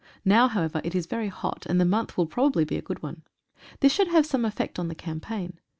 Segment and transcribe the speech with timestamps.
[0.25, 0.47] Now.
[0.47, 3.21] however, it is very hot, and the month will probably be a good one.
[3.81, 5.57] This should have some effect on the cam paign.